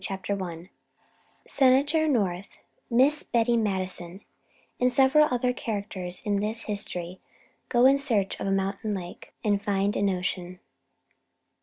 Part 0.03 0.27
II 0.31 0.71
_Senator 1.47 2.09
North, 2.09 2.57
Miss 2.89 3.21
Betty 3.21 3.55
Madison, 3.55 4.21
and 4.79 4.91
several 4.91 5.27
other 5.29 5.53
Characters 5.53 6.23
in 6.25 6.37
this 6.37 6.63
History 6.63 7.19
go 7.69 7.85
in 7.85 7.99
search 7.99 8.39
of 8.39 8.47
a 8.47 8.51
Mountain 8.51 8.95
Lake 8.95 9.31
and 9.43 9.61
find 9.61 9.95
an 9.95 10.09
Ocean. 10.09 10.59